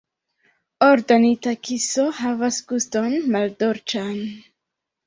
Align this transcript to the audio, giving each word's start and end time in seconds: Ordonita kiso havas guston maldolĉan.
Ordonita 0.85 1.53
kiso 1.69 2.07
havas 2.23 2.59
guston 2.73 3.17
maldolĉan. 3.37 4.23